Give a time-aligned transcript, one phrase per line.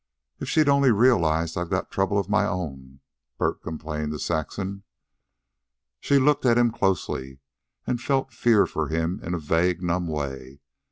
[0.39, 3.01] "If she'd only realize I've got troubles of my own,"
[3.37, 4.81] Bert complained to Saxon.
[5.99, 7.37] She looked at him closely,
[7.85, 10.61] and felt fear for him in a vague, numb way.